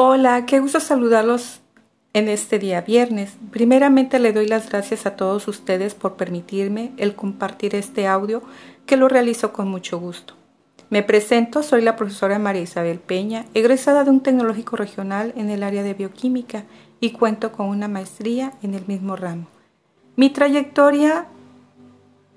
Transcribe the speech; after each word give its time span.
Hola, 0.00 0.46
qué 0.46 0.60
gusto 0.60 0.78
saludarlos 0.78 1.58
en 2.12 2.28
este 2.28 2.60
día 2.60 2.82
viernes. 2.82 3.36
Primeramente 3.50 4.20
le 4.20 4.32
doy 4.32 4.46
las 4.46 4.68
gracias 4.68 5.06
a 5.06 5.16
todos 5.16 5.48
ustedes 5.48 5.96
por 5.96 6.14
permitirme 6.14 6.92
el 6.98 7.16
compartir 7.16 7.74
este 7.74 8.06
audio 8.06 8.44
que 8.86 8.96
lo 8.96 9.08
realizo 9.08 9.52
con 9.52 9.66
mucho 9.66 9.98
gusto. 9.98 10.34
Me 10.88 11.02
presento, 11.02 11.64
soy 11.64 11.82
la 11.82 11.96
profesora 11.96 12.38
María 12.38 12.62
Isabel 12.62 13.00
Peña, 13.00 13.46
egresada 13.54 14.04
de 14.04 14.10
un 14.10 14.20
tecnológico 14.20 14.76
regional 14.76 15.34
en 15.36 15.50
el 15.50 15.64
área 15.64 15.82
de 15.82 15.94
bioquímica 15.94 16.62
y 17.00 17.10
cuento 17.10 17.50
con 17.50 17.66
una 17.66 17.88
maestría 17.88 18.52
en 18.62 18.74
el 18.74 18.86
mismo 18.86 19.16
ramo. 19.16 19.48
Mi 20.14 20.30
trayectoria 20.30 21.26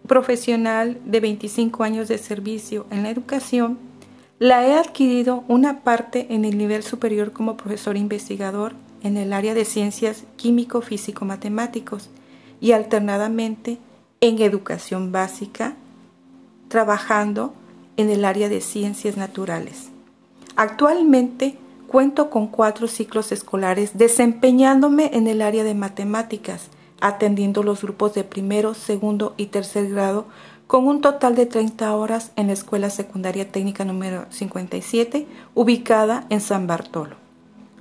profesional 0.07 0.99
de 1.05 1.19
25 1.19 1.83
años 1.83 2.07
de 2.07 2.17
servicio 2.17 2.87
en 2.89 3.03
la 3.03 3.11
educación 3.11 3.90
la 4.41 4.65
he 4.65 4.73
adquirido 4.73 5.43
una 5.47 5.81
parte 5.81 6.25
en 6.31 6.45
el 6.45 6.57
nivel 6.57 6.81
superior 6.81 7.31
como 7.31 7.57
profesor 7.57 7.95
investigador 7.95 8.73
en 9.03 9.15
el 9.15 9.33
área 9.33 9.53
de 9.53 9.65
ciencias 9.65 10.23
químico-físico-matemáticos 10.35 12.09
y 12.59 12.71
alternadamente 12.71 13.77
en 14.19 14.41
educación 14.41 15.11
básica, 15.11 15.75
trabajando 16.69 17.53
en 17.97 18.09
el 18.09 18.25
área 18.25 18.49
de 18.49 18.61
ciencias 18.61 19.15
naturales. 19.15 19.89
Actualmente 20.55 21.59
cuento 21.85 22.31
con 22.31 22.47
cuatro 22.47 22.87
ciclos 22.87 23.31
escolares 23.31 23.95
desempeñándome 23.95 25.11
en 25.13 25.27
el 25.27 25.43
área 25.43 25.63
de 25.63 25.75
matemáticas, 25.75 26.69
atendiendo 26.99 27.61
los 27.61 27.83
grupos 27.83 28.15
de 28.15 28.23
primero, 28.23 28.73
segundo 28.73 29.35
y 29.37 29.47
tercer 29.47 29.91
grado 29.91 30.25
con 30.71 30.87
un 30.87 31.01
total 31.01 31.35
de 31.35 31.45
30 31.45 31.93
horas 31.97 32.31
en 32.37 32.47
la 32.47 32.53
Escuela 32.53 32.89
Secundaria 32.89 33.51
Técnica 33.51 33.83
número 33.83 34.25
57, 34.29 35.27
ubicada 35.53 36.25
en 36.29 36.39
San 36.39 36.65
Bartolo. 36.65 37.17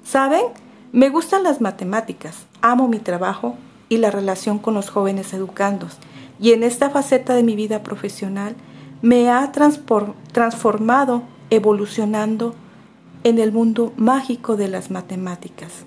¿Saben? 0.02 0.42
Me 0.90 1.08
gustan 1.08 1.44
las 1.44 1.60
matemáticas, 1.60 2.46
amo 2.62 2.88
mi 2.88 2.98
trabajo 2.98 3.54
y 3.88 3.98
la 3.98 4.10
relación 4.10 4.58
con 4.58 4.74
los 4.74 4.90
jóvenes 4.90 5.32
educandos, 5.32 5.98
y 6.40 6.50
en 6.50 6.64
esta 6.64 6.90
faceta 6.90 7.36
de 7.36 7.44
mi 7.44 7.54
vida 7.54 7.84
profesional 7.84 8.56
me 9.02 9.30
ha 9.30 9.52
transformado 9.52 11.22
evolucionando 11.50 12.56
en 13.22 13.38
el 13.38 13.52
mundo 13.52 13.92
mágico 13.98 14.56
de 14.56 14.66
las 14.66 14.90
matemáticas. 14.90 15.84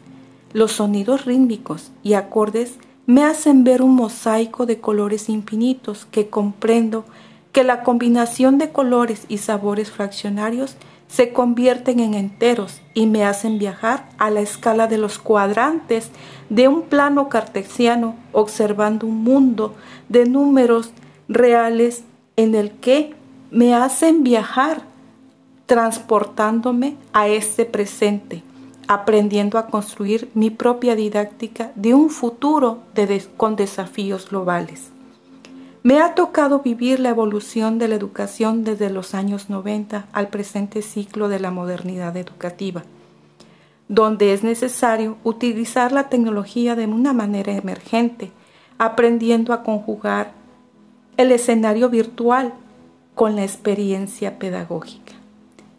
Los 0.53 0.72
sonidos 0.72 1.25
rítmicos 1.25 1.92
y 2.02 2.14
acordes 2.14 2.75
me 3.05 3.23
hacen 3.25 3.63
ver 3.63 3.81
un 3.81 3.95
mosaico 3.95 4.65
de 4.65 4.79
colores 4.79 5.29
infinitos 5.29 6.07
que 6.09 6.29
comprendo 6.29 7.05
que 7.51 7.63
la 7.63 7.83
combinación 7.83 8.57
de 8.57 8.71
colores 8.71 9.25
y 9.27 9.39
sabores 9.39 9.91
fraccionarios 9.91 10.75
se 11.07 11.31
convierten 11.31 11.99
en 11.99 12.15
enteros 12.15 12.81
y 12.93 13.05
me 13.05 13.23
hacen 13.25 13.59
viajar 13.59 14.09
a 14.17 14.31
la 14.31 14.41
escala 14.41 14.87
de 14.87 14.97
los 14.97 15.19
cuadrantes 15.19 16.09
de 16.49 16.67
un 16.67 16.83
plano 16.83 17.29
cartesiano 17.29 18.15
observando 18.31 19.05
un 19.05 19.23
mundo 19.23 19.75
de 20.09 20.25
números 20.25 20.91
reales 21.27 22.03
en 22.35 22.55
el 22.55 22.71
que 22.71 23.13
me 23.51 23.75
hacen 23.75 24.23
viajar 24.23 24.81
transportándome 25.67 26.95
a 27.11 27.27
este 27.27 27.65
presente 27.65 28.41
aprendiendo 28.88 29.58
a 29.58 29.67
construir 29.67 30.30
mi 30.34 30.50
propia 30.50 30.95
didáctica 30.95 31.72
de 31.76 31.94
un 31.94 32.09
futuro 32.09 32.80
con 33.38 33.56
desafíos 33.56 34.30
globales. 34.30 34.92
Me 35.84 36.00
ha 36.00 36.16
tocado 36.16 36.59
vivir 36.59 37.00
la 37.00 37.09
evolución 37.09 37.78
de 37.78 37.89
la 37.89 37.95
educación 37.95 38.64
desde 38.64 38.89
los 38.89 39.14
años 39.14 39.50
90 39.50 40.08
al 40.14 40.30
presente 40.30 40.81
ciclo 40.81 41.28
de 41.28 41.39
la 41.39 41.52
modernidad 41.52 42.16
educativa, 42.16 42.84
donde 43.89 44.34
es 44.34 44.44
necesario 44.44 45.17
utilizar 45.26 45.92
la 45.92 46.08
tecnología 46.08 46.76
de 46.76 46.86
una 46.86 47.11
manera 47.11 47.52
emergente, 47.52 48.31
aprendiendo 48.78 49.52
a 49.52 49.64
conjugar 49.64 50.32
el 51.17 51.32
escenario 51.32 51.89
virtual 51.89 52.54
con 53.14 53.36
la 53.36 53.43
experiencia 53.43 54.39
pedagógica. 54.39 55.14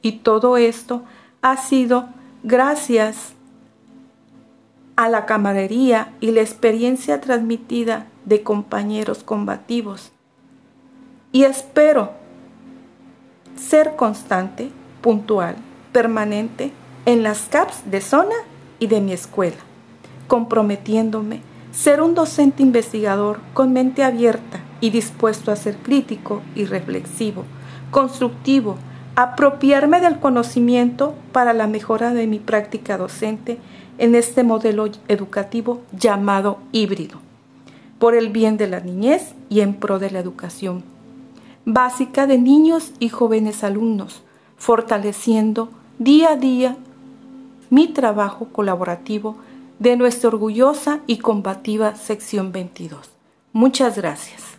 Y 0.02 0.12
todo 0.18 0.58
esto 0.58 1.02
ha 1.40 1.56
sido 1.56 2.08
gracias 2.44 3.32
a 4.96 5.08
la 5.08 5.26
camaradería 5.26 6.12
y 6.20 6.30
la 6.30 6.42
experiencia 6.42 7.20
transmitida 7.20 8.06
de 8.26 8.42
compañeros 8.42 9.24
combativos. 9.24 10.12
Y 11.32 11.44
espero 11.44 12.12
ser 13.56 13.96
constante, 13.96 14.70
puntual, 15.00 15.56
permanente 15.92 16.70
en 17.06 17.22
las 17.22 17.48
CAPS 17.48 17.90
de 17.90 18.00
zona 18.00 18.36
y 18.78 18.86
de 18.86 19.00
mi 19.00 19.12
escuela, 19.12 19.56
comprometiéndome 20.28 21.40
ser 21.72 22.02
un 22.02 22.14
docente 22.14 22.62
investigador 22.62 23.40
con 23.52 23.72
mente 23.72 24.04
abierta 24.04 24.60
y 24.80 24.90
dispuesto 24.90 25.50
a 25.50 25.56
ser 25.56 25.76
crítico 25.78 26.42
y 26.54 26.66
reflexivo, 26.66 27.44
constructivo, 27.90 28.76
apropiarme 29.16 30.00
del 30.00 30.18
conocimiento 30.18 31.14
para 31.32 31.52
la 31.52 31.66
mejora 31.66 32.12
de 32.14 32.26
mi 32.26 32.38
práctica 32.38 32.98
docente 32.98 33.58
en 33.98 34.14
este 34.14 34.42
modelo 34.42 34.88
educativo 35.08 35.82
llamado 35.92 36.58
híbrido, 36.72 37.18
por 37.98 38.14
el 38.14 38.30
bien 38.30 38.56
de 38.56 38.66
la 38.66 38.80
niñez 38.80 39.34
y 39.48 39.60
en 39.60 39.74
pro 39.74 39.98
de 39.98 40.10
la 40.10 40.18
educación 40.18 40.94
básica 41.64 42.26
de 42.26 42.38
niños 42.38 42.92
y 42.98 43.08
jóvenes 43.08 43.64
alumnos, 43.64 44.22
fortaleciendo 44.56 45.70
día 45.98 46.32
a 46.32 46.36
día 46.36 46.76
mi 47.70 47.88
trabajo 47.88 48.48
colaborativo 48.52 49.36
de 49.78 49.96
nuestra 49.96 50.28
orgullosa 50.28 51.00
y 51.06 51.18
combativa 51.18 51.94
sección 51.94 52.52
22. 52.52 53.10
Muchas 53.52 53.96
gracias. 53.96 54.53